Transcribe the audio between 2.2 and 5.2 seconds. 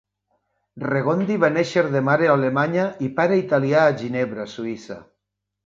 alemanya i pare italià a Ginebra, Suïssa.